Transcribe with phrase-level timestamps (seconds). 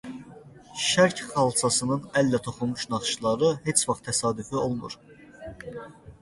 [0.83, 4.99] Şərq xalçasının əllə toxunmuş naxışları heç vaxt təsadüfi olmur.